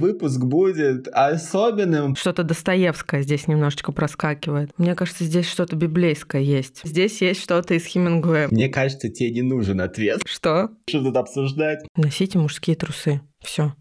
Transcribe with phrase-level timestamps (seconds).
[0.00, 2.14] Выпуск будет особенным.
[2.14, 4.70] Что-то Достоевское здесь немножечко проскакивает.
[4.78, 6.82] Мне кажется, здесь что-то библейское есть.
[6.84, 8.46] Здесь есть что-то из Хемингуэя.
[8.48, 10.20] Мне кажется, тебе не нужен ответ.
[10.24, 10.70] Что?
[10.88, 11.84] Что тут обсуждать?
[11.96, 13.22] Носите мужские трусы.
[13.40, 13.74] Все.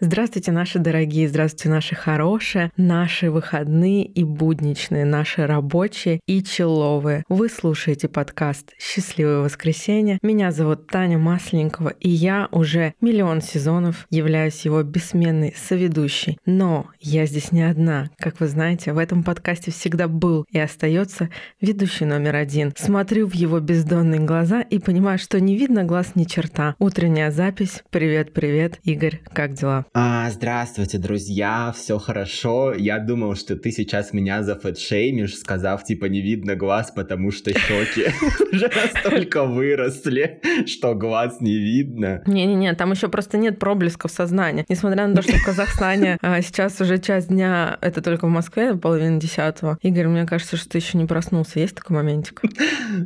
[0.00, 7.24] Здравствуйте, наши дорогие, здравствуйте, наши хорошие, наши выходные и будничные, наши рабочие и человые.
[7.28, 10.20] Вы слушаете подкаст «Счастливое воскресенье».
[10.22, 16.38] Меня зовут Таня Масленникова, и я уже миллион сезонов являюсь его бессменной соведущей.
[16.46, 18.08] Но я здесь не одна.
[18.18, 21.28] Как вы знаете, в этом подкасте всегда был и остается
[21.60, 22.72] ведущий номер один.
[22.76, 26.76] Смотрю в его бездонные глаза и понимаю, что не видно глаз ни черта.
[26.78, 27.82] Утренняя запись.
[27.90, 29.87] Привет-привет, Игорь, как дела?
[29.94, 32.74] А, здравствуйте, друзья, все хорошо.
[32.74, 38.06] Я думал, что ты сейчас меня зафэтшеймишь, сказав, типа, не видно глаз, потому что щеки
[38.52, 42.22] уже настолько выросли, что глаз не видно.
[42.26, 44.64] Не-не-не, там еще просто нет проблесков сознания.
[44.68, 48.74] Несмотря на то, что в Казахстане а, сейчас уже часть дня, это только в Москве,
[48.74, 49.78] половина десятого.
[49.82, 51.60] Игорь, мне кажется, что ты еще не проснулся.
[51.60, 52.42] Есть такой моментик?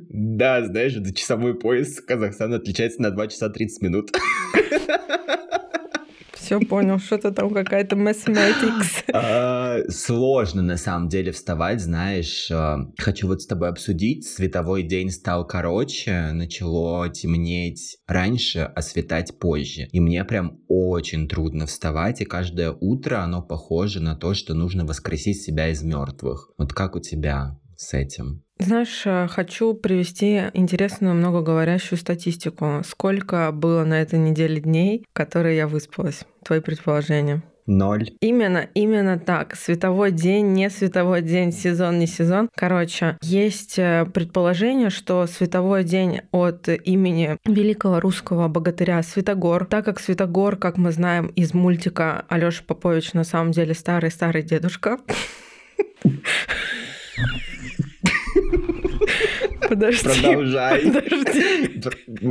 [0.08, 4.11] Да, знаешь, часовой пояс Казахстана отличается на 2 часа 30 минут.
[6.53, 9.05] Все понял, что-то там какая-то mathematics.
[9.14, 12.50] А, сложно на самом деле вставать, знаешь.
[12.50, 14.27] А, хочу вот с тобой обсудить.
[14.27, 19.89] Световой день стал короче, начало темнеть раньше, а светать позже.
[19.92, 24.84] И мне прям очень трудно вставать, и каждое утро оно похоже на то, что нужно
[24.84, 26.50] воскресить себя из мертвых.
[26.58, 28.42] Вот как у тебя с этим?
[28.64, 32.82] Знаешь, э, хочу привести интересную, многоговорящую статистику.
[32.86, 36.20] Сколько было на этой неделе дней, которые я выспалась?
[36.44, 37.42] Твои предположения?
[37.66, 38.10] Ноль.
[38.20, 39.56] Именно, именно так.
[39.56, 42.48] Световой день, не световой день, сезон, не сезон.
[42.55, 49.98] Короче, есть э, предположение, что световой день от имени великого русского богатыря Святогор, так как
[49.98, 54.98] Святогор, как мы знаем из мультика Алёша Попович, на самом деле старый-старый дедушка.
[59.72, 60.20] Подожди.
[60.20, 60.83] Продолжай.
[60.83, 61.80] Подожди.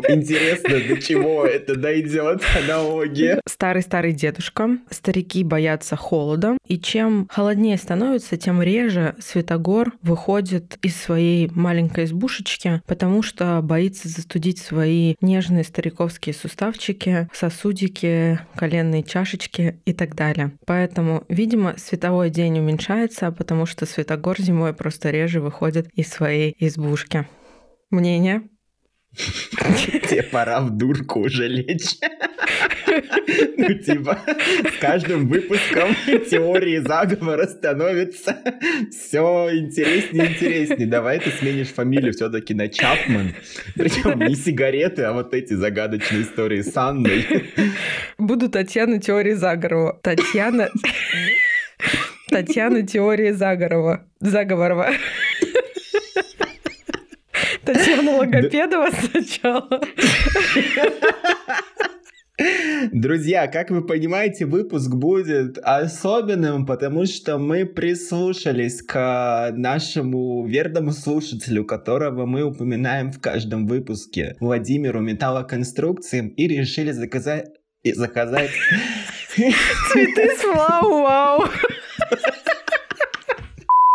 [0.10, 3.42] Интересно, до чего это дойдет аналогия.
[3.48, 4.78] Старый-старый дедушка.
[4.92, 6.56] Старики боятся холода.
[6.68, 14.08] И чем холоднее становится, тем реже Светогор выходит из своей маленькой избушечки, потому что боится
[14.08, 20.52] застудить свои нежные стариковские суставчики, сосудики, коленные чашечки и так далее.
[20.68, 27.26] Поэтому, видимо, световой день уменьшается, потому что Светогор зимой просто реже выходит из своей избушки.
[27.92, 28.44] Мнение?
[29.14, 31.98] Тебе пора в дурку уже лечь.
[33.58, 35.94] Ну, типа, с каждым выпуском
[36.30, 38.38] теории заговора становится
[38.90, 40.88] все интереснее и интереснее.
[40.88, 43.36] Давай ты сменишь фамилию все-таки на Чапман.
[43.76, 47.26] Причем не сигареты, а вот эти загадочные истории с Анной.
[48.18, 50.00] Буду Татьяна теории заговора.
[50.02, 50.70] Татьяна...
[52.30, 54.08] Татьяна теории заговора.
[54.22, 54.90] Заговорова.
[57.74, 59.82] Татьяна Логопедова сначала.
[62.92, 71.66] Друзья, как вы понимаете, выпуск будет особенным, потому что мы прислушались к нашему верному слушателю,
[71.66, 77.50] которого мы упоминаем в каждом выпуске, Владимиру Металлоконструкции, и решили заказать...
[77.84, 78.50] заказать...
[79.36, 81.48] Цветы с вау-вау.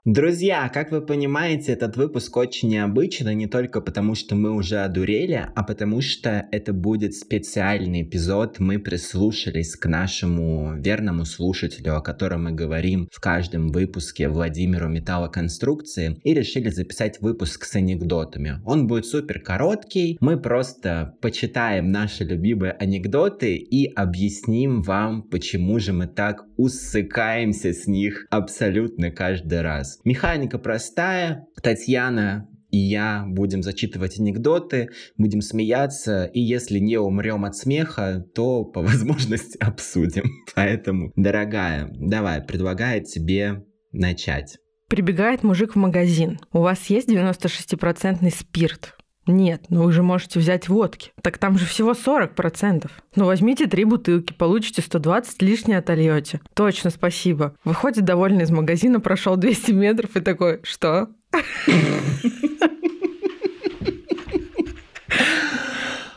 [0.06, 5.48] Друзья, как вы понимаете, этот выпуск очень необычный, не только потому, что мы уже одурели,
[5.52, 8.60] а потому что это будет специальный эпизод.
[8.60, 16.20] Мы прислушались к нашему верному слушателю, о котором мы говорим в каждом выпуске Владимиру Металлоконструкции,
[16.22, 18.60] и решили записать выпуск с анекдотами.
[18.64, 25.92] Он будет супер короткий, мы просто почитаем наши любимые анекдоты и объясним вам, почему же
[25.92, 29.98] мы так усыкаемся с них абсолютно каждый раз.
[30.04, 31.46] Механика простая.
[31.62, 38.64] Татьяна и я будем зачитывать анекдоты, будем смеяться, и если не умрем от смеха, то
[38.64, 40.24] по возможности обсудим.
[40.54, 44.58] Поэтому, дорогая, давай, предлагаю тебе начать.
[44.88, 46.38] Прибегает мужик в магазин.
[46.52, 48.96] У вас есть 96% спирт?
[49.26, 51.12] Нет, но вы же можете взять водки.
[51.20, 52.88] Так там же всего 40%.
[53.16, 56.40] Ну возьмите три бутылки, получите 120, лишнее отольете.
[56.54, 57.56] Точно, спасибо.
[57.64, 61.08] Выходит довольный из магазина, прошел 200 метров и такой, что?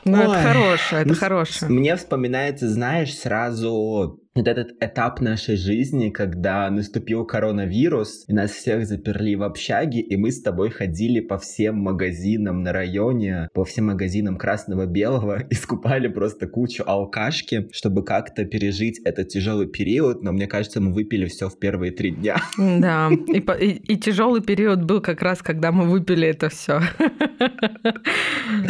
[0.06, 1.72] Ну, это хорошее, это хорошее.
[1.72, 8.86] Мне вспоминается, знаешь, сразу вот этот этап нашей жизни, когда наступил коронавирус, и нас всех
[8.88, 13.88] заперли в общаге, и мы с тобой ходили по всем магазинам на районе, по всем
[13.88, 20.48] магазинам красного-белого и скупали просто кучу алкашки, чтобы как-то пережить этот тяжелый период, но мне
[20.48, 22.38] кажется, мы выпили все в первые три дня.
[22.80, 26.82] Да, и, и, и тяжелый период был как раз, когда мы выпили это все.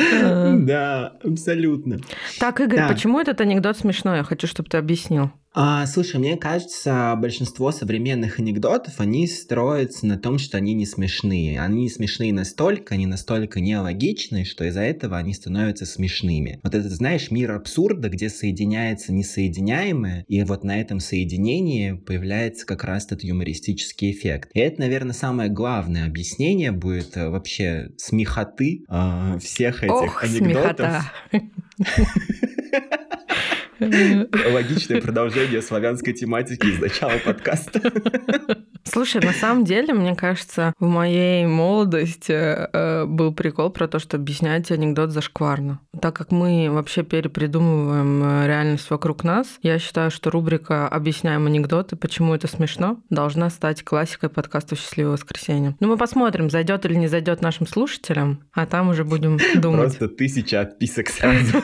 [0.10, 2.00] Да, абсолютно.
[2.40, 4.18] Так, Игорь, почему этот анекдот смешной?
[4.18, 5.32] Я хочу, чтобы ты объяснил.
[5.62, 11.60] А, слушай, мне кажется, большинство современных анекдотов, они строятся на том, что они не смешные.
[11.60, 16.62] Они не смешные настолько, они настолько нелогичные, что из-за этого они становятся смешными.
[16.64, 22.86] Вот это, знаешь, мир абсурда, где соединяется несоединяемое, и вот на этом соединении появляется как
[22.86, 24.52] раз этот юмористический эффект.
[24.54, 31.14] И это, наверное, самое главное объяснение будет э, вообще смехоты э, всех этих Ох, анекдотов.
[33.80, 37.82] Логичное продолжение славянской тематики из начала подкаста.
[38.92, 44.18] Слушай, на самом деле, мне кажется, в моей молодости э, был прикол про то, что
[44.18, 45.80] объяснять анекдот зашкварно.
[46.02, 51.96] Так как мы вообще перепридумываем э, реальность вокруг нас, я считаю, что рубрика «Объясняем анекдоты.
[51.96, 55.76] Почему это смешно?» должна стать классикой подкаста «Счастливое воскресенье».
[55.80, 59.98] Ну, мы посмотрим, зайдет или не зайдет нашим слушателям, а там уже будем думать.
[59.98, 61.62] Просто тысяча отписок сразу.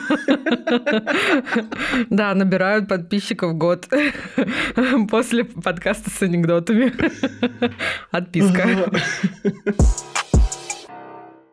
[2.10, 3.88] Да, набирают подписчиков год
[5.10, 6.92] после подкаста с анекдотами.
[8.10, 8.90] Отписка.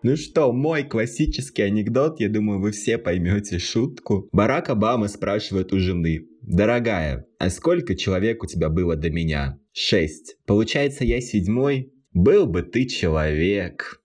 [0.04, 4.28] Ну что, мой классический анекдот, я думаю, вы все поймете шутку.
[4.34, 10.36] Барак Обама спрашивает у жены, «Дорогая, а сколько человек у тебя было до меня?» «Шесть.
[10.46, 11.94] Получается, я седьмой?
[12.12, 14.02] Был бы ты человек».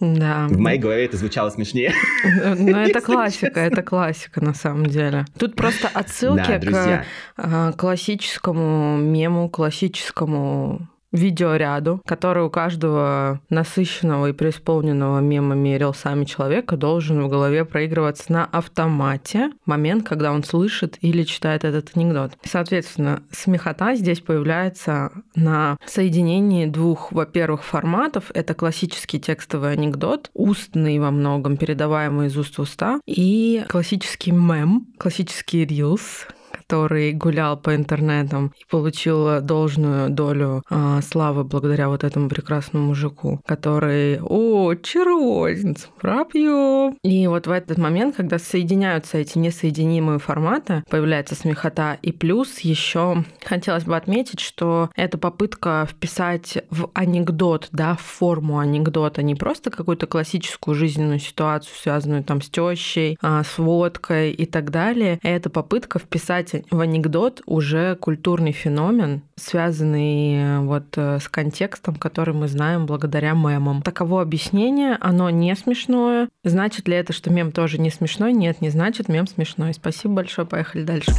[0.00, 0.46] Да.
[0.48, 1.92] В моей голове это звучало смешнее.
[2.24, 5.26] Ну, это классика, это классика на самом деле.
[5.38, 7.04] Тут просто отсылки к
[7.36, 17.22] а, классическому мему, классическому видеоряду, который у каждого насыщенного и преисполненного мемами рилсами человека должен
[17.22, 22.32] в голове проигрываться на автомате момент, когда он слышит или читает этот анекдот.
[22.44, 28.30] Соответственно, смехота здесь появляется на соединении двух, во-первых, форматов.
[28.34, 34.86] Это классический текстовый анекдот, устный во многом, передаваемый из уст в уста, и классический мем,
[34.98, 36.26] классический рилс,
[36.70, 43.40] который гулял по интернетам и получил должную долю а, славы благодаря вот этому прекрасному мужику,
[43.44, 51.34] который «О, чарозниц, пропьем!» И вот в этот момент, когда соединяются эти несоединимые форматы, появляется
[51.34, 51.98] смехота.
[52.02, 58.60] И плюс еще хотелось бы отметить, что это попытка вписать в анекдот, да, в форму
[58.60, 64.46] анекдота, не просто какую-то классическую жизненную ситуацию, связанную там с тещей, а, с водкой и
[64.46, 65.18] так далее.
[65.24, 72.34] Это попытка вписать в анекдот уже культурный феномен, связанный э, вот э, с контекстом, который
[72.34, 73.82] мы знаем благодаря мемам.
[73.82, 76.28] Таково объяснение, оно не смешное.
[76.44, 78.32] Значит ли это, что мем тоже не смешной?
[78.32, 79.74] Нет, не значит, мем смешной.
[79.74, 81.12] Спасибо большое, поехали дальше.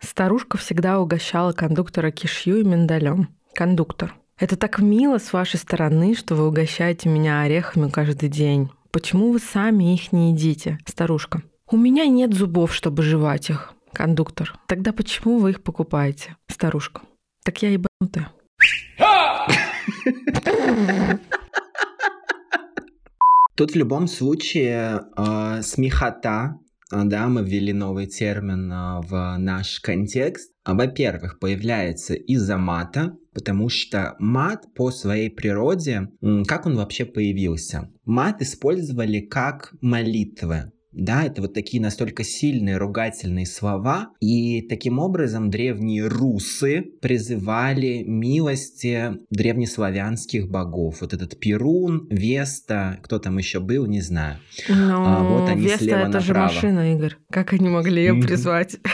[0.00, 3.28] Старушка всегда угощала кондуктора кишью и миндалем.
[3.54, 4.14] Кондуктор.
[4.38, 8.70] Это так мило с вашей стороны, что вы угощаете меня орехами каждый день.
[8.90, 10.78] Почему вы сами их не едите?
[10.86, 11.42] Старушка.
[11.72, 13.74] У меня нет зубов, чтобы жевать их.
[13.92, 14.58] Кондуктор.
[14.66, 16.36] Тогда почему вы их покупаете?
[16.48, 17.02] Старушка.
[17.44, 18.32] Так я ебанутая.
[23.56, 26.56] Тут в любом случае э, смехота,
[26.92, 30.50] э, да, мы ввели новый термин э, в наш контекст.
[30.64, 36.08] Во-первых, появляется из-за мата, потому что мат по своей природе,
[36.48, 37.92] как он вообще появился?
[38.06, 40.72] Мат использовали как молитвы.
[40.92, 49.12] Да, это вот такие настолько сильные ругательные слова, и таким образом древние русы призывали милости
[49.30, 51.00] древнеславянских богов.
[51.00, 54.38] Вот этот Перун, Веста, кто там еще был, не знаю.
[54.68, 56.24] Но а, вот они Веста слева это направо.
[56.24, 57.16] же машина, Игорь.
[57.30, 58.78] Как они могли ее призвать?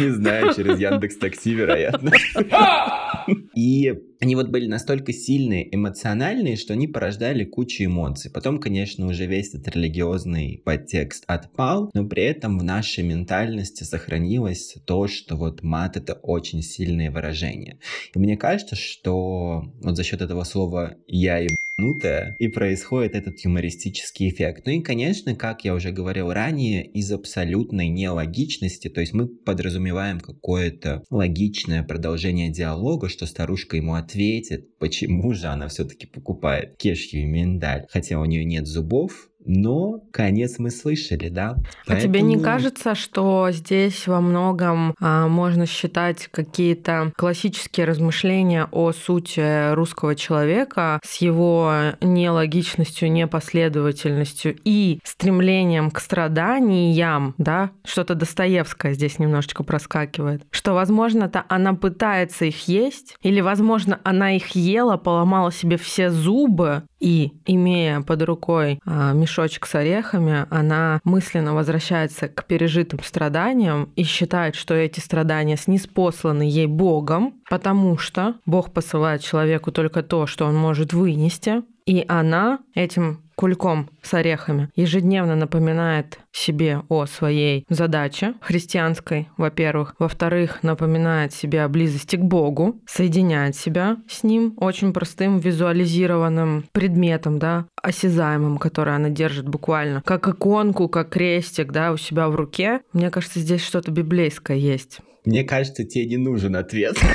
[0.00, 2.12] Не знаю, через Яндекс Такси, вероятно.
[3.54, 8.30] И они вот были настолько сильные, эмоциональные, что они порождали кучу эмоций.
[8.30, 14.76] Потом, конечно, уже весь этот религиозный подтекст отпал, но при этом в нашей ментальности сохранилось
[14.84, 17.78] то, что вот мат— это очень сильное выражение.
[18.14, 21.48] И мне кажется, что вот за счет этого слова «я и
[21.80, 24.66] ебанутая, и происходит этот юмористический эффект.
[24.66, 30.20] Ну и, конечно, как я уже говорил ранее, из абсолютной нелогичности, то есть мы подразумеваем
[30.20, 37.24] какое-то логичное продолжение диалога, что старушка ему ответит, почему же она все-таки покупает кешью и
[37.24, 41.56] миндаль, хотя у нее нет зубов, Но конец мы слышали, да?
[41.86, 41.98] Поэтому...
[41.98, 48.92] А тебе не кажется, что здесь во многом а, можно считать какие-то классические размышления о
[48.92, 57.70] сути русского человека с его нелогичностью, непоследовательностью и стремлением к страданиям, да?
[57.84, 60.42] Что-то Достоевское здесь немножечко проскакивает.
[60.50, 66.84] Что, возможно-то она пытается их есть, или, возможно, она их ела, поломала себе все зубы,
[67.00, 74.04] и, имея под рукой а, мешочек с орехами, она мысленно возвращается к пережитым страданиям и
[74.04, 80.44] считает, что эти страдания снеспосланы ей Богом, потому что Бог посылает человеку только то, что
[80.44, 88.34] он может вынести, и она этим кульком с орехами ежедневно напоминает себе о своей задаче
[88.42, 89.94] христианской, во-первых.
[89.98, 97.38] Во-вторых, напоминает себе о близости к Богу, соединяет себя с Ним очень простым визуализированным предметом,
[97.38, 102.82] да, осязаемым, который она держит буквально, как иконку, как крестик, да, у себя в руке.
[102.92, 104.98] Мне кажется, здесь что-то библейское есть.
[105.24, 106.98] Мне кажется, тебе не нужен ответ.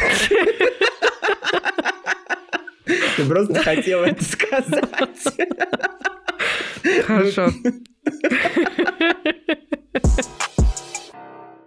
[2.85, 4.85] Ты просто хотела это сказать.
[7.05, 7.49] Хорошо.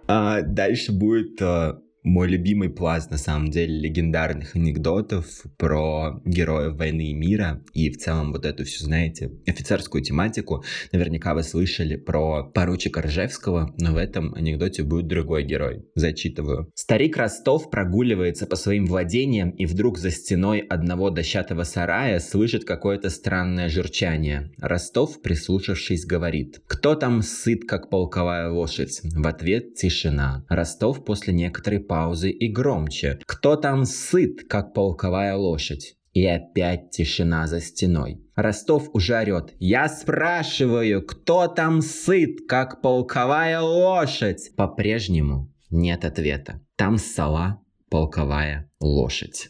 [0.07, 5.25] А дальше будет а, мой любимый пласт, на самом деле, легендарных анекдотов
[5.57, 10.63] про героев войны и мира и в целом вот эту всю, знаете, офицерскую тематику.
[10.91, 15.85] Наверняка вы слышали про поручика Ржевского, но в этом анекдоте будет другой герой.
[15.95, 16.71] Зачитываю.
[16.73, 23.09] Старик Ростов прогуливается по своим владениям и вдруг за стеной одного дощатого сарая слышит какое-то
[23.09, 24.51] странное журчание.
[24.57, 26.61] Ростов, прислушавшись, говорит.
[26.65, 30.45] «Кто там сыт, как полковая лошадь?» В ответ тишина.
[30.49, 31.98] Ростов после некоторой паузы
[32.29, 33.19] и громче.
[33.25, 38.21] «Кто там сыт, как полковая лошадь?» И опять тишина за стеной.
[38.35, 39.53] Ростов уже орет.
[39.59, 46.61] «Я спрашиваю, кто там сыт, как полковая лошадь?» По-прежнему нет ответа.
[46.75, 49.49] Там сала полковая лошадь.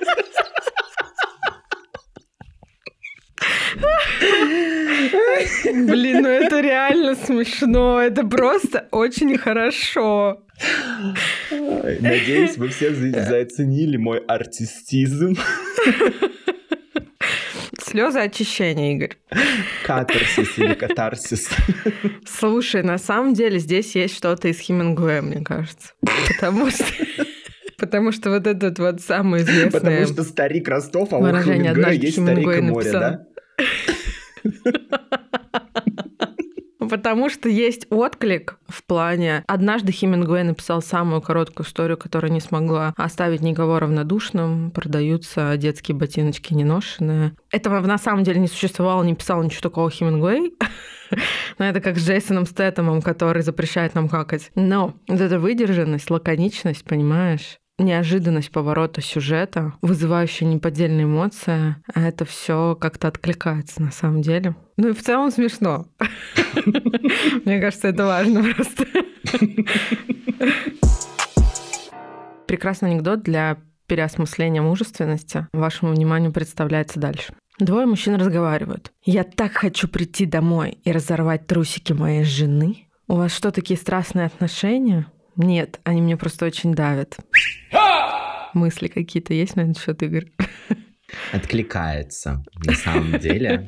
[5.65, 8.01] Блин, ну это реально смешно.
[8.01, 10.43] Это просто очень хорошо.
[11.51, 15.35] Надеюсь, вы все заценили мой артистизм.
[17.81, 19.15] Слезы очищения, Игорь.
[19.85, 21.49] Катарсис или катарсис.
[22.25, 25.93] Слушай, на самом деле здесь есть что-то из Хемингуэя, мне кажется.
[26.27, 26.85] Потому что...
[27.77, 29.71] Потому что вот этот вот самый известный...
[29.71, 33.25] Потому что старик Ростов, а у Хемингуэя есть старик море, да?
[36.89, 39.43] Потому что есть отклик в плане...
[39.47, 44.71] Однажды Хемингуэй написал самую короткую историю, которая не смогла оставить никого равнодушным.
[44.71, 47.35] Продаются детские ботиночки неношенные.
[47.51, 50.53] Этого на самом деле не существовало, не писал ничего такого Хемингуэй.
[51.59, 54.51] Но это как с Джейсоном Стэттемом, который запрещает нам какать.
[54.55, 57.59] Но вот эта выдержанность, лаконичность, понимаешь?
[57.77, 64.55] Неожиданность поворота сюжета, вызывающая неподдельные эмоции, а это все как-то откликается на самом деле.
[64.77, 65.87] Ну и в целом смешно.
[67.45, 68.85] Мне кажется, это важно просто.
[72.47, 75.47] Прекрасный анекдот для переосмысления мужественности.
[75.53, 77.33] Вашему вниманию представляется дальше.
[77.59, 78.91] Двое мужчин разговаривают.
[79.03, 82.87] «Я так хочу прийти домой и разорвать трусики моей жены.
[83.07, 87.17] У вас что, такие страстные отношения?» Нет, они мне просто очень давят.
[88.53, 90.31] Мысли какие-то есть на этот счет, Игорь?
[91.31, 93.67] Откликается, на самом деле.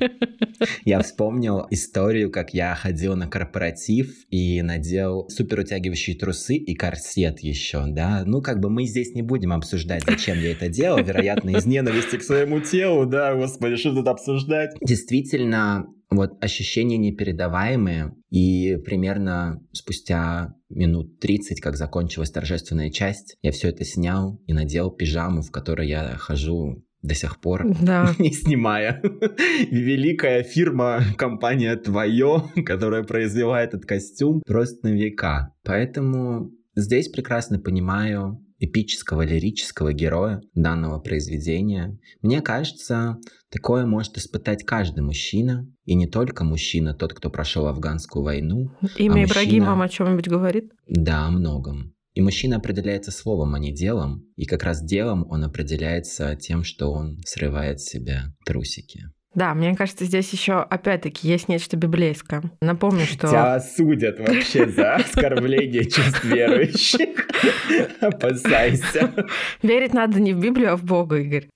[0.86, 7.40] Я вспомнил историю, как я ходил на корпоратив и надел супер утягивающие трусы и корсет
[7.42, 8.24] еще, да.
[8.26, 12.18] Ну, как бы мы здесь не будем обсуждать, зачем я это делал, вероятно, из ненависти
[12.18, 14.72] к своему телу, да, господи, что тут обсуждать.
[14.82, 23.70] Действительно, вот ощущения непередаваемые, и примерно спустя минут 30, как закончилась торжественная часть, я все
[23.70, 28.14] это снял и надел пижаму, в которой я хожу до сих пор, да.
[28.20, 29.02] не снимая.
[29.72, 35.54] Великая фирма, компания Твое, которая произвела этот костюм, просто на века.
[35.64, 41.98] Поэтому здесь прекрасно понимаю эпического лирического героя данного произведения.
[42.22, 43.18] Мне кажется,
[43.52, 48.72] такое может испытать каждый мужчина, и не только мужчина, тот, кто прошел афганскую войну.
[48.98, 49.84] Имя а Ибрагима мужчина...
[49.84, 50.72] о чем-нибудь говорит?
[50.88, 51.94] Да, о многом.
[52.14, 54.26] И мужчина определяется словом, а не делом.
[54.36, 59.04] И как раз делом он определяется тем, что он срывает с себя трусики.
[59.36, 62.42] Да, мне кажется, здесь еще опять-таки есть нечто библейское.
[62.60, 63.28] Напомню, что...
[63.28, 67.28] Тебя осудят вообще за оскорбление чувств верующих.
[68.02, 69.14] Опасайся.
[69.62, 71.50] Верить надо не в Библию, а в Бога, Игорь.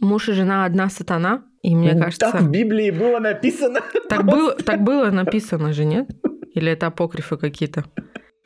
[0.00, 2.30] Муж и жена одна сатана, И мне кажется...
[2.30, 3.80] Так в Библии было написано.
[4.08, 6.10] Так было, так было написано же, нет?
[6.54, 7.84] Или это апокрифы какие-то?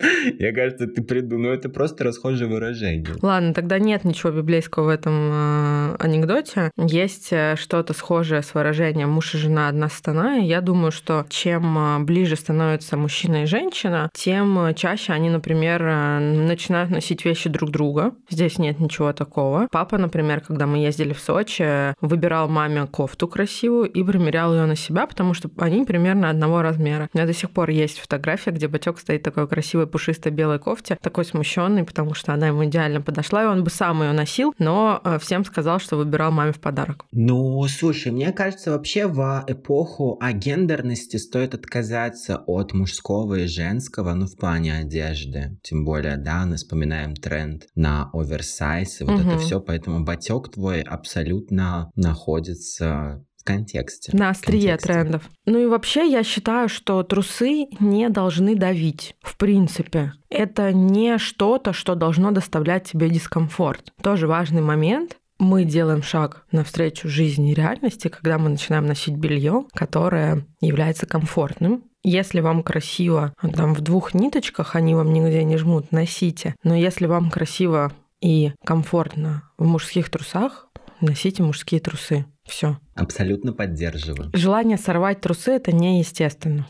[0.38, 1.40] Я кажется, ты придумал.
[1.40, 3.14] Ну, это просто расхожее выражение.
[3.22, 6.70] Ладно, тогда нет ничего библейского в этом э, анекдоте.
[6.76, 10.40] Есть э, что-то схожее с выражением «муж и жена одна стана».
[10.40, 15.82] И я думаю, что чем э, ближе становятся мужчина и женщина, тем чаще они, например,
[15.82, 18.12] э, начинают носить вещи друг друга.
[18.28, 19.68] Здесь нет ничего такого.
[19.70, 24.76] Папа, например, когда мы ездили в Сочи, выбирал маме кофту красивую и примерял ее на
[24.76, 27.08] себя, потому что они примерно одного размера.
[27.12, 30.96] У меня до сих пор есть фотография, где батек стоит такой красивый пушистой белой кофте,
[31.00, 35.00] такой смущенный, потому что она ему идеально подошла, и он бы сам ее носил, но
[35.04, 37.04] э, всем сказал, что выбирал маме в подарок.
[37.12, 44.26] Ну, слушай, мне кажется, вообще в эпоху агендерности стоит отказаться от мужского и женского, ну,
[44.26, 45.58] в плане одежды.
[45.62, 49.28] Тем более, да, мы вспоминаем тренд на оверсайз и вот угу.
[49.28, 54.16] это все, поэтому батек твой абсолютно находится в контексте.
[54.16, 54.92] На острие контексте.
[54.92, 55.30] трендов.
[55.46, 59.16] Ну и вообще я считаю, что трусы не должны давить.
[59.22, 60.12] В принципе.
[60.28, 63.92] Это не что-то, что должно доставлять тебе дискомфорт.
[64.02, 69.64] Тоже важный момент мы делаем шаг навстречу жизни и реальности, когда мы начинаем носить белье,
[69.72, 71.84] которое является комфортным.
[72.02, 76.54] Если вам красиво там в двух ниточках, они вам нигде не жмут, носите.
[76.62, 80.68] Но если вам красиво и комфортно в мужских трусах,
[81.00, 82.26] носите мужские трусы.
[82.50, 82.78] Все.
[82.96, 84.30] Абсолютно поддерживаю.
[84.32, 86.66] Желание сорвать трусы это неестественно.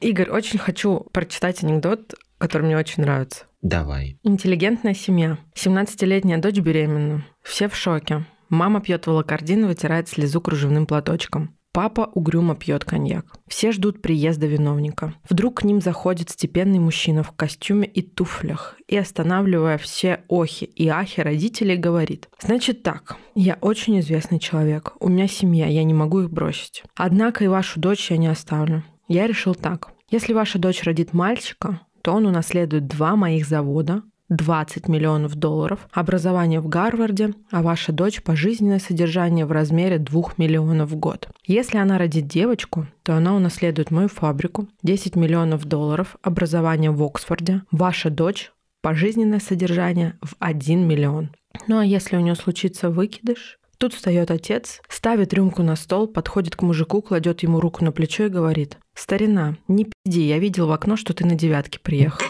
[0.00, 3.46] Игорь, очень хочу прочитать анекдот, который мне очень нравится.
[3.62, 4.16] Давай.
[4.22, 5.38] Интеллигентная семья.
[5.56, 7.26] 17-летняя дочь беременна.
[7.42, 8.24] Все в шоке.
[8.48, 11.56] Мама пьет волокордин и вытирает слезу кружевным платочком.
[11.72, 13.26] Папа угрюмо пьет коньяк.
[13.46, 15.14] Все ждут приезда виновника.
[15.28, 20.88] Вдруг к ним заходит степенный мужчина в костюме и туфлях и, останавливая все охи и
[20.88, 22.28] ахи родителей, говорит.
[22.40, 26.82] Значит так, я очень известный человек, у меня семья, я не могу их бросить.
[26.96, 28.82] Однако и вашу дочь я не оставлю.
[29.06, 29.92] Я решил так.
[30.10, 36.60] Если ваша дочь родит мальчика, то он унаследует два моих завода, 20 миллионов долларов, образование
[36.60, 41.28] в Гарварде, а ваша дочь пожизненное содержание в размере 2 миллионов в год.
[41.44, 47.62] Если она родит девочку, то она унаследует мою фабрику, 10 миллионов долларов, образование в Оксфорде,
[47.70, 51.30] ваша дочь пожизненное содержание в 1 миллион.
[51.66, 56.54] Ну а если у нее случится выкидыш, Тут встает отец, ставит рюмку на стол, подходит
[56.54, 58.76] к мужику, кладет ему руку на плечо и говорит.
[59.00, 62.26] «Старина, не пиди, я видел в окно, что ты на девятке приехал».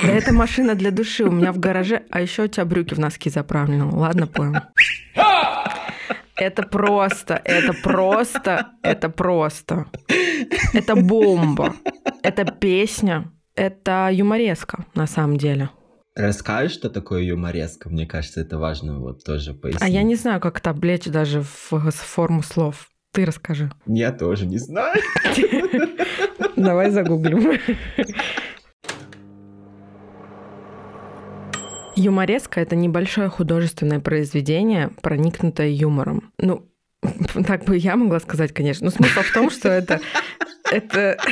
[0.00, 3.00] «Да это машина для души, у меня в гараже, а еще у тебя брюки в
[3.00, 3.86] носки заправлены».
[3.86, 4.60] Ладно, понял.
[6.36, 9.86] Это просто, это просто, это просто.
[10.72, 11.74] Это бомба.
[12.22, 13.32] Это песня.
[13.56, 15.70] Это юмореска, на самом деле.
[16.14, 17.88] Расскажешь, что такое юмореска?
[17.88, 19.82] Мне кажется, это важно вот тоже пояснить.
[19.82, 22.88] А я не знаю, как это облечь даже в форму слов.
[23.14, 23.70] Ты расскажи.
[23.86, 25.00] Я тоже не знаю.
[26.56, 27.60] Давай загуглим.
[31.94, 36.32] Юмореска— это небольшое художественное произведение, проникнутое юмором.
[36.38, 36.66] Ну,
[37.46, 38.86] так бы я могла сказать, конечно.
[38.86, 40.00] Но смысл в том, что это...
[40.72, 41.16] Это...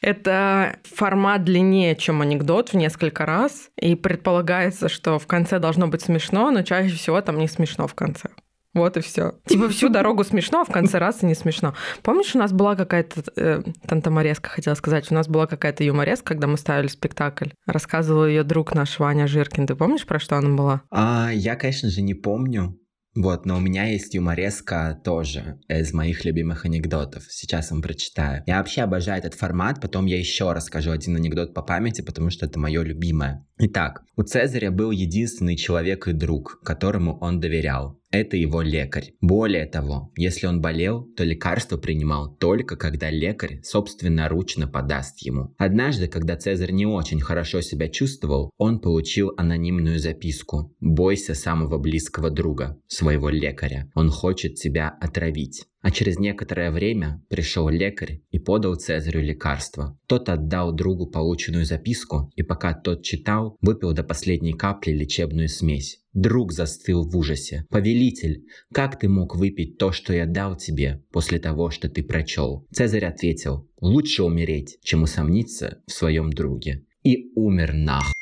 [0.00, 6.02] Это формат длиннее, чем анекдот в несколько раз, и предполагается, что в конце должно быть
[6.02, 8.30] смешно, но чаще всего там не смешно в конце.
[8.74, 9.34] Вот и все.
[9.46, 11.74] Типа всю дорогу смешно, а в конце раз и не смешно.
[12.02, 16.46] Помнишь, у нас была какая-то э, тантамореска, хотела сказать, у нас была какая-то юмореска, когда
[16.46, 17.48] мы ставили спектакль.
[17.66, 19.66] Рассказывал ее друг наш Ваня Жиркин.
[19.66, 20.82] Ты помнишь, про что она была?
[20.90, 22.78] А, я, конечно же, не помню.
[23.14, 27.24] Вот, но у меня есть юмореска тоже из моих любимых анекдотов.
[27.28, 28.44] Сейчас вам прочитаю.
[28.46, 32.46] Я вообще обожаю этот формат, потом я еще расскажу один анекдот по памяти, потому что
[32.46, 33.44] это мое любимое.
[33.60, 37.98] Итак, у Цезаря был единственный человек и друг, которому он доверял.
[38.10, 39.12] Это его лекарь.
[39.20, 45.54] Более того, если он болел, то лекарство принимал только когда лекарь собственноручно подаст ему.
[45.58, 52.30] Однажды, когда Цезарь не очень хорошо себя чувствовал, он получил анонимную записку «Бойся самого близкого
[52.30, 53.90] друга, своего лекаря.
[53.94, 55.66] Он хочет тебя отравить».
[55.80, 59.98] А через некоторое время пришел лекарь и подал Цезарю лекарство.
[60.06, 66.00] Тот отдал другу полученную записку, и пока тот читал, выпил до последней капли лечебную смесь.
[66.12, 67.64] Друг застыл в ужасе.
[67.70, 72.66] «Повелитель, как ты мог выпить то, что я дал тебе, после того, что ты прочел?»
[72.72, 76.84] Цезарь ответил, «Лучше умереть, чем усомниться в своем друге».
[77.04, 78.12] И умер нахуй.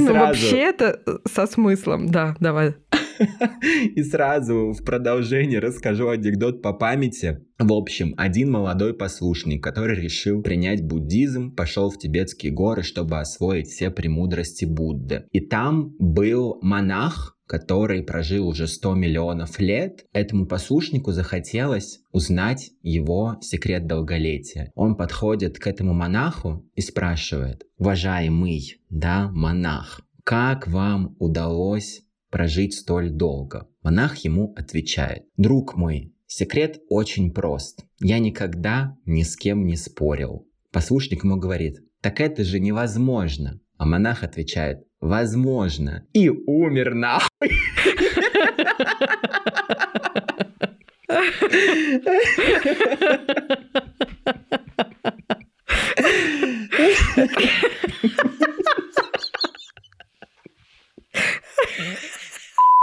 [0.00, 1.00] Игорь, ну вообще это
[1.30, 2.74] со смыслом, да, давай.
[3.94, 7.40] И сразу в продолжение расскажу анекдот по памяти.
[7.58, 13.68] В общем, один молодой послушник, который решил принять буддизм, пошел в тибетские горы, чтобы освоить
[13.68, 15.24] все премудрости Будды.
[15.30, 23.36] И там был монах, который прожил уже 100 миллионов лет, этому послушнику захотелось узнать его
[23.42, 24.72] секрет долголетия.
[24.74, 33.10] Он подходит к этому монаху и спрашивает, уважаемый, да, монах, как вам удалось прожить столь
[33.10, 33.68] долго?
[33.82, 37.84] Монах ему отвечает, друг мой, секрет очень прост.
[38.00, 40.48] Я никогда ни с кем не спорил.
[40.70, 43.60] Послушник ему говорит, так это же невозможно.
[43.76, 46.06] А монах отвечает, возможно.
[46.14, 47.50] И умер нахуй.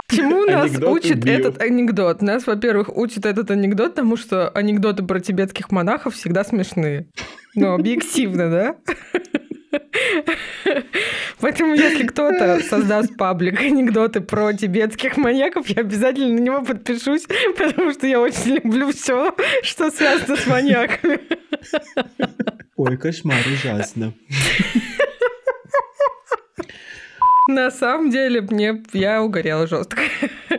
[0.09, 1.33] Чему нас анекдот учит убил.
[1.33, 2.21] этот анекдот?
[2.21, 7.07] Нас, во-первых, учит этот анекдот тому, что анекдоты про тибетских монахов всегда смешные.
[7.55, 8.75] Ну, объективно, да?
[11.39, 17.25] Поэтому, если кто-то создаст паблик анекдоты про тибетских маньяков, я обязательно на него подпишусь,
[17.57, 21.19] потому что я очень люблю все, что связано с маньяками.
[22.75, 24.13] Ой, кошмар, ужасно.
[27.47, 30.03] На самом деле, мне я угорела жестко.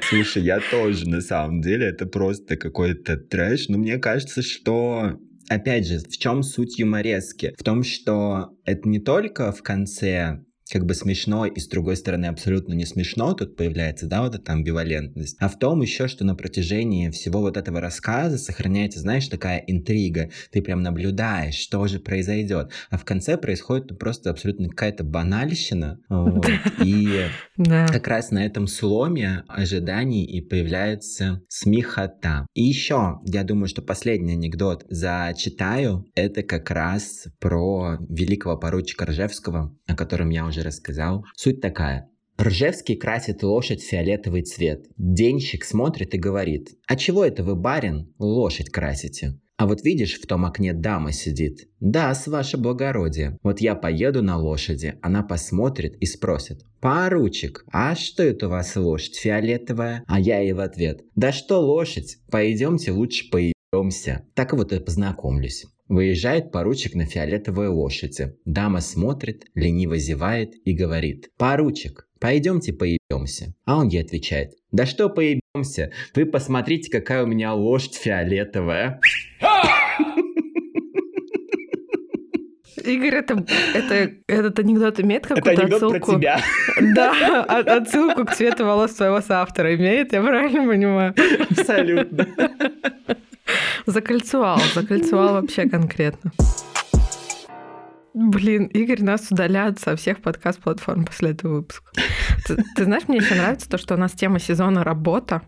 [0.02, 3.68] Слушай, я тоже, на самом деле, это просто какой-то трэш.
[3.68, 5.16] Но мне кажется, что
[5.50, 7.54] опять же, в чем суть юморески?
[7.58, 12.26] В том, что это не только в конце как бы смешно и с другой стороны
[12.26, 16.34] абсолютно не смешно, тут появляется, да, вот эта амбивалентность, а в том еще, что на
[16.34, 22.70] протяжении всего вот этого рассказа сохраняется, знаешь, такая интрига, ты прям наблюдаешь, что же произойдет,
[22.90, 26.46] а в конце происходит просто абсолютно какая-то банальщина, вот,
[26.84, 32.46] и как раз на этом сломе ожиданий и появляется смехота.
[32.54, 39.76] И еще, я думаю, что последний анекдот зачитаю, это как раз про великого поручика Ржевского,
[39.86, 41.24] о котором я уже уже рассказал.
[41.36, 42.08] Суть такая.
[42.40, 44.86] Ржевский красит лошадь фиолетовый цвет.
[44.96, 50.26] Денщик смотрит и говорит, «А чего это вы, барин, лошадь красите?» А вот видишь, в
[50.26, 51.68] том окне дама сидит.
[51.80, 53.36] Да, с ваше благородие.
[53.42, 54.94] Вот я поеду на лошади.
[55.02, 56.62] Она посмотрит и спросит.
[56.80, 60.02] Поручик, а что это у вас лошадь фиолетовая?
[60.06, 61.02] А я ей в ответ.
[61.14, 62.16] Да что лошадь?
[62.30, 64.24] Пойдемте лучше поебемся.
[64.32, 65.66] Так вот и познакомлюсь.
[65.90, 68.36] Выезжает поручик на фиолетовой лошади.
[68.44, 71.30] Дама смотрит, лениво зевает и говорит.
[71.36, 73.54] «Поручик, пойдемте поебемся».
[73.64, 74.52] А он ей отвечает.
[74.70, 75.90] «Да что поебемся?
[76.14, 79.00] Вы посмотрите, какая у меня лошадь фиолетовая».
[82.84, 86.12] Игорь, это, это, этот анекдот имеет какую-то это анекдот отсылку?
[86.12, 86.40] Про тебя.
[86.94, 91.14] Да, отсылку к цвету волос своего соавтора имеет, я правильно понимаю?
[91.50, 92.28] Абсолютно.
[93.90, 96.30] Закольцевал, закольцевал вообще конкретно.
[98.14, 101.90] Блин, Игорь нас удаляет со всех подкаст-платформ после этого выпуска.
[102.46, 105.42] Ты, ты знаешь, мне еще нравится то, что у нас тема сезона работа.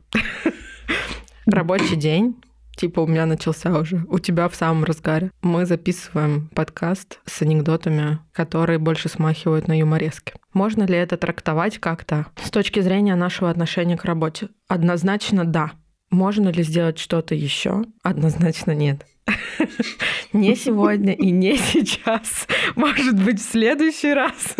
[1.46, 2.34] Рабочий день.
[2.76, 5.30] Типа у меня начался уже, у тебя в самом разгаре.
[5.42, 10.32] Мы записываем подкаст с анекдотами, которые больше смахивают на юморески.
[10.52, 14.48] Можно ли это трактовать как-то с точки зрения нашего отношения к работе?
[14.68, 15.72] Однозначно да.
[16.12, 17.84] Можно ли сделать что-то еще?
[18.02, 19.06] Однозначно нет.
[20.34, 22.46] Не сегодня и не сейчас.
[22.76, 24.56] Может быть, в следующий раз.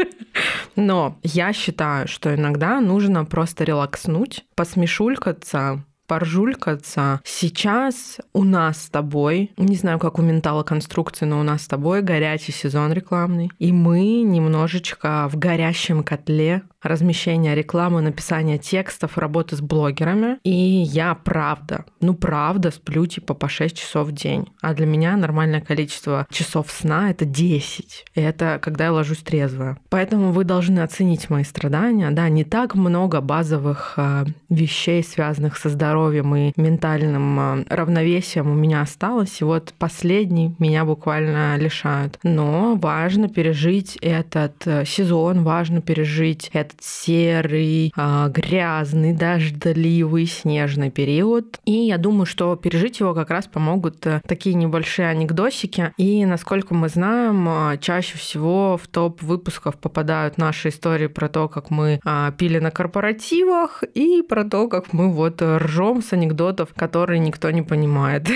[0.77, 7.23] Но я считаю, что иногда нужно просто релакснуть, посмешулькаться, поржулькаться.
[7.25, 11.67] Сейчас у нас с тобой, не знаю, как у ментала конструкции, но у нас с
[11.67, 13.51] тобой горячий сезон рекламный.
[13.59, 20.39] И мы немножечко в горящем котле размещения рекламы, написания текстов, работы с блогерами.
[20.43, 24.49] И я правда, ну правда сплю типа по 6 часов в день.
[24.61, 28.05] А для меня нормальное количество часов сна— это 10.
[28.15, 29.79] И это когда я ложусь трезвая.
[29.89, 32.11] Поэтому вы должны оценить мои страдания.
[32.11, 38.55] Да, не так много базовых э, вещей, связанных со здоровьем и ментальным э, равновесием у
[38.55, 39.41] меня осталось.
[39.41, 42.19] И вот последний меня буквально лишают.
[42.23, 51.59] Но важно пережить этот э, сезон, важно пережить этот серый, а, грязный, дождливый, снежный период.
[51.65, 55.93] И я думаю, что пережить его как раз помогут э, такие небольшие анекдосики.
[55.97, 61.49] И, насколько мы знаем, а, чаще всего в топ выпусков попадают наши истории про то,
[61.49, 66.73] как мы а, пили на корпоративах и про то, как мы вот ржем с анекдотов,
[66.75, 68.29] которые никто не понимает.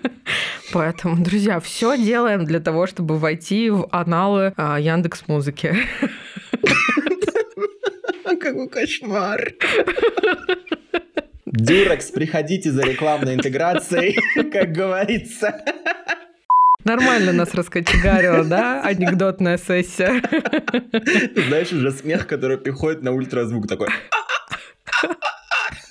[0.72, 5.74] Поэтому, друзья, все делаем для того, чтобы войти в аналы Яндекс Музыки.
[8.40, 9.54] Какой кошмар.
[11.46, 14.18] Дюрекс, приходите за рекламной интеграцией,
[14.50, 15.62] как говорится.
[16.84, 18.82] Нормально нас раскочегарила, да?
[18.82, 20.20] Анекдотная сессия.
[21.46, 23.88] Знаешь, уже смех, который приходит на ультразвук такой.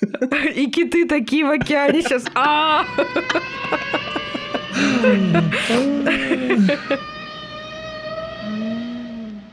[0.54, 2.24] И киты такие в океане сейчас.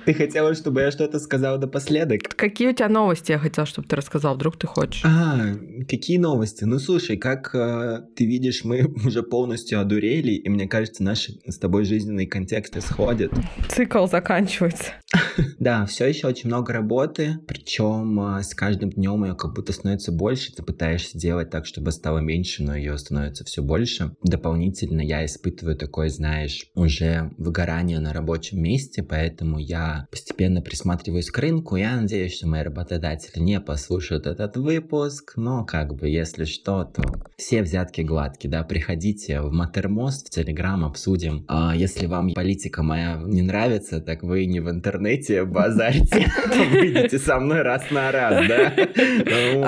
[0.05, 2.21] Ты хотела, чтобы я что-то сказал напоследок?
[2.35, 4.35] Какие у тебя новости я хотела, чтобы ты рассказал?
[4.35, 5.03] Вдруг ты хочешь?
[5.05, 5.55] А,
[5.87, 6.63] какие новости?
[6.63, 11.57] Ну, слушай, как э, ты видишь, мы уже полностью одурели, и мне кажется, наши с
[11.59, 13.31] тобой жизненные контексты сходят.
[13.69, 14.93] Цикл заканчивается.
[15.59, 20.11] Да, все еще очень много работы, причем э, с каждым днем ее как будто становится
[20.11, 20.51] больше.
[20.53, 24.15] Ты пытаешься делать так, чтобы стало меньше, но ее становится все больше.
[24.23, 31.37] Дополнительно я испытываю такое, знаешь, уже выгорание на рабочем месте, поэтому я постепенно присматриваюсь к
[31.37, 31.75] рынку.
[31.75, 37.03] Я надеюсь, что мои работодатели не послушают этот выпуск, но как бы, если что, то
[37.37, 41.45] все взятки гладкие, да, приходите в Матермост, в Телеграм, обсудим.
[41.47, 46.31] А если вам политика моя не нравится, так вы не в интернете базарите,
[46.71, 48.73] выйдете со мной раз на раз, да?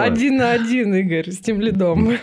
[0.03, 2.13] Один на один, Игорь, с тем лидом.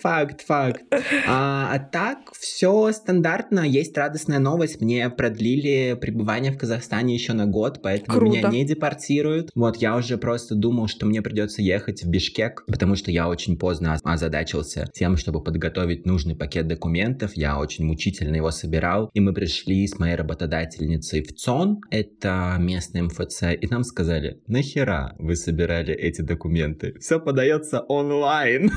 [0.00, 0.84] Факт, факт.
[1.26, 3.60] А, а так, все стандартно.
[3.60, 4.80] Есть радостная новость.
[4.80, 8.38] Мне продлили пребывание в Казахстане еще на год, поэтому Круто.
[8.38, 9.50] меня не депортируют.
[9.54, 13.58] Вот, я уже просто думал, что мне придется ехать в Бишкек, потому что я очень
[13.58, 17.32] поздно озадачился тем, чтобы подготовить нужный пакет документов.
[17.34, 19.10] Я очень мучительно его собирал.
[19.14, 25.16] И мы пришли с моей работодательницей в ЦОН, это местный МФЦ, и нам сказали, нахера
[25.18, 26.94] вы собирали эти документы?
[27.00, 28.70] Все подается онлайн.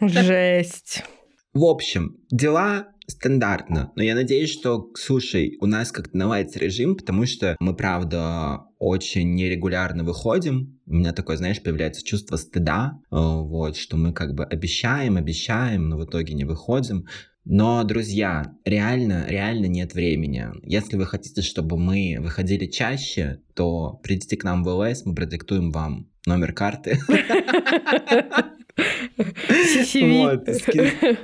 [0.00, 0.51] Жесть.
[0.52, 1.02] Жесть.
[1.54, 7.24] В общем, дела стандартно, но я надеюсь, что, слушай, у нас как-то наладится режим, потому
[7.26, 10.78] что мы, правда, очень нерегулярно выходим.
[10.86, 15.88] У меня такое, знаешь, появляется чувство стыда, э, вот, что мы как бы обещаем, обещаем,
[15.88, 17.06] но в итоге не выходим.
[17.44, 20.46] Но, друзья, реально, реально нет времени.
[20.62, 25.70] Если вы хотите, чтобы мы выходили чаще, то придите к нам в ЛС, мы продиктуем
[25.70, 26.98] вам номер карты.
[29.16, 30.48] Вот,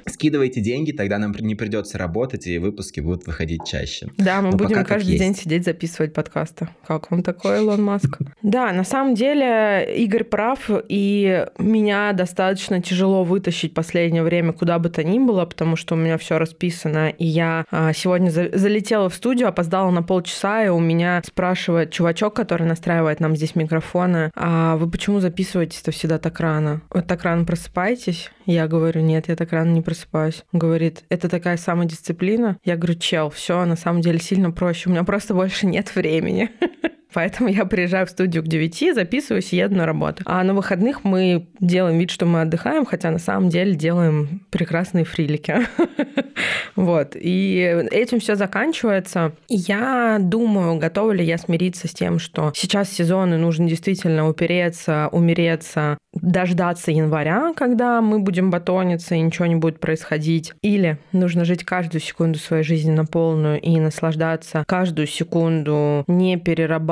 [0.07, 4.09] скидывайте деньги, тогда нам не придется работать, и выпуски будут выходить чаще.
[4.17, 6.69] Да, мы будем каждый день сидеть записывать подкасты.
[6.87, 8.19] Как вам такой, Илон Маск?
[8.43, 14.89] Да, на самом деле Игорь прав, и меня достаточно тяжело вытащить последнее время куда бы
[14.91, 19.15] то ни было, потому что у меня все расписано, и я а, сегодня залетела в
[19.15, 24.77] студию, опоздала на полчаса, и у меня спрашивает чувачок, который настраивает нам здесь микрофоны, а
[24.77, 26.83] вы почему записываетесь-то всегда так рано?
[26.91, 28.31] Вот так рано просыпаетесь?
[28.47, 30.45] Я говорю, нет, я так рано не просыпаюсь.
[30.53, 32.59] Он говорит, это такая самодисциплина?
[32.65, 36.51] Я говорю, чел, все на самом деле сильно проще, у меня просто больше нет времени.
[37.13, 40.23] Поэтому я приезжаю в студию к 9, записываюсь и еду на работу.
[40.27, 45.05] А на выходных мы делаем вид, что мы отдыхаем, хотя на самом деле делаем прекрасные
[45.05, 45.57] фрилики.
[46.77, 47.17] Вот.
[47.17, 49.33] И этим все заканчивается.
[49.49, 55.09] Я думаю, готова ли я смириться с тем, что сейчас сезон, и нужно действительно упереться,
[55.11, 60.53] умереться, дождаться января, когда мы будем батониться и ничего не будет происходить.
[60.63, 66.39] Или нужно жить каждую секунду своей жизни на полную и наслаждаться каждую секунду, не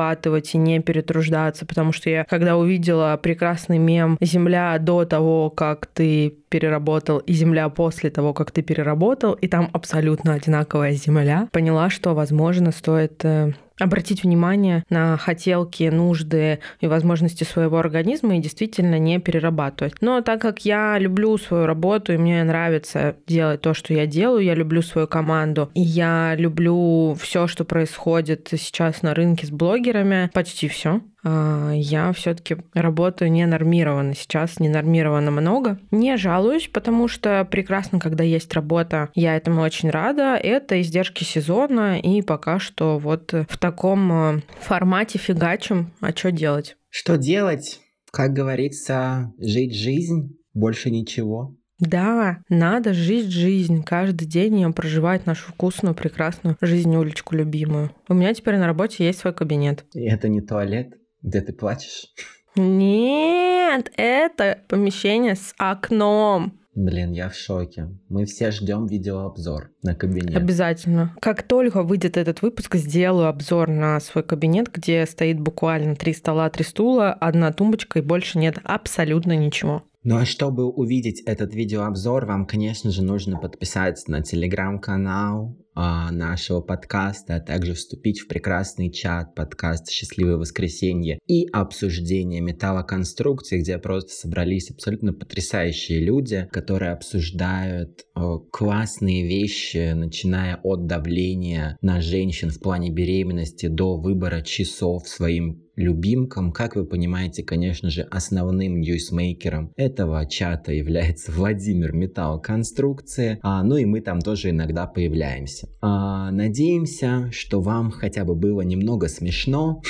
[0.06, 5.86] перерабатывать и не перетруждаться, потому что я, когда увидела прекрасный мем «Земля до того, как
[5.86, 11.90] ты переработал, и земля после того, как ты переработал, и там абсолютно одинаковая земля, поняла,
[11.90, 18.98] что, возможно, стоит э, обратить внимание на хотелки, нужды и возможности своего организма и действительно
[18.98, 19.94] не перерабатывать.
[20.00, 24.44] Но так как я люблю свою работу и мне нравится делать то, что я делаю,
[24.44, 30.30] я люблю свою команду, и я люблю все, что происходит сейчас на рынке с блогерами,
[30.32, 34.14] почти все, я все-таки работаю не нормированно.
[34.14, 35.78] Сейчас не нормировано много.
[35.90, 40.36] Не жалуюсь, потому что прекрасно, когда есть работа, я этому очень рада.
[40.36, 45.92] Это издержки сезона, и пока что вот в таком а, формате фигачим.
[46.00, 46.76] А что делать?
[46.88, 47.80] Что делать?
[48.12, 51.56] Как говорится, жить жизнь, больше ничего.
[51.78, 57.90] Да, надо жить жизнь, каждый день ее проживать нашу вкусную, прекрасную жизнь, уличку любимую.
[58.08, 59.84] У меня теперь на работе есть свой кабинет.
[59.92, 60.94] И это не туалет?
[61.26, 62.06] Где ты плачешь?
[62.54, 66.60] Нет, это помещение с окном.
[66.76, 67.88] Блин, я в шоке.
[68.08, 70.36] Мы все ждем видеообзор на кабинет.
[70.36, 71.16] Обязательно.
[71.20, 76.48] Как только выйдет этот выпуск, сделаю обзор на свой кабинет, где стоит буквально три стола,
[76.48, 79.82] три стула, одна тумбочка и больше нет абсолютно ничего.
[80.04, 87.36] Ну а чтобы увидеть этот видеообзор, вам, конечно же, нужно подписаться на телеграм-канал, нашего подкаста,
[87.36, 94.70] а также вступить в прекрасный чат подкаст «Счастливое воскресенье» и обсуждение металлоконструкций, где просто собрались
[94.70, 102.90] абсолютно потрясающие люди, которые обсуждают о, классные вещи, начиная от давления на женщин в плане
[102.90, 106.52] беременности до выбора часов своим любимкам.
[106.52, 113.76] Как вы понимаете, конечно же, основным ньюсмейкером этого чата является Владимир Металл Конструкции, а, ну
[113.76, 115.68] и мы там тоже иногда появляемся.
[115.80, 119.82] А, надеемся, что вам хотя бы было немного смешно.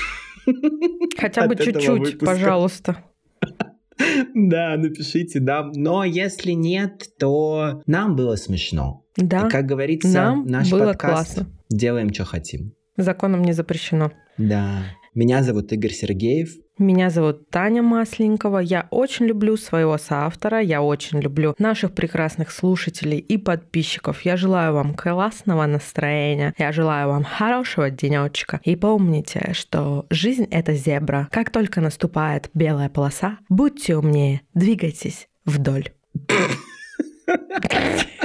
[1.19, 3.05] Хотя бы чуть-чуть, пожалуйста.
[4.35, 5.71] Да, напишите, да.
[5.75, 9.07] Но если нет, то нам было смешно.
[9.17, 9.47] Да.
[9.47, 11.47] И, как говорится, нам наш было подкаст классно.
[11.71, 12.75] делаем, что хотим.
[12.99, 14.13] Законом не запрещено.
[14.37, 14.85] Да.
[15.17, 16.51] Меня зовут Игорь Сергеев.
[16.77, 18.59] Меня зовут Таня Масленникова.
[18.59, 24.21] Я очень люблю своего соавтора, я очень люблю наших прекрасных слушателей и подписчиков.
[24.27, 28.61] Я желаю вам классного настроения, я желаю вам хорошего денечка.
[28.63, 31.29] И помните, что жизнь— это зебра.
[31.33, 35.93] Как только наступает белая полоса, будьте умнее, двигайтесь вдоль.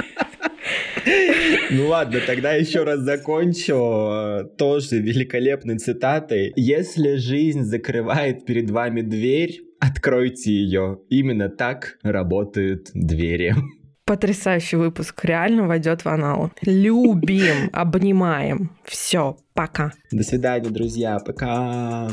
[1.74, 6.52] Ну ладно, тогда еще раз закончу э, тоже великолепной цитатой.
[6.54, 10.98] Если жизнь закрывает перед вами дверь, откройте ее.
[11.08, 13.54] Именно так работают двери.
[14.04, 15.24] Потрясающий выпуск.
[15.24, 16.50] Реально войдет в анал.
[16.60, 18.76] Любим, обнимаем.
[18.84, 19.92] Все, пока.
[20.10, 21.18] До свидания, друзья.
[21.24, 22.10] Пока.